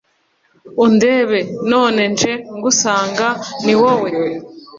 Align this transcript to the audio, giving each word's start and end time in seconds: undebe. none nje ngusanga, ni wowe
undebe. 0.83 1.39
none 1.71 2.01
nje 2.11 2.33
ngusanga, 2.57 3.27
ni 3.63 3.73
wowe 3.81 4.09